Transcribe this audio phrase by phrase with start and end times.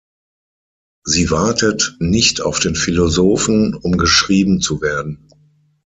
[1.05, 5.27] Sie wartet nicht auf den Philosophen, um geschrieben zu werden.